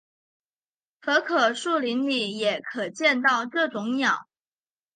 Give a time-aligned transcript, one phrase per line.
[0.99, 4.27] 可可树林里也可见到这种鸟。